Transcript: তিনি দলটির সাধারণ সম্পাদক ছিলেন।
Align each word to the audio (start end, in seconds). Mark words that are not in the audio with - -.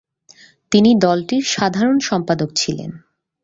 তিনি 0.71 0.91
দলটির 0.95 1.43
সাধারণ 1.47 1.97
সম্পাদক 1.99 2.49
ছিলেন। 2.55 2.91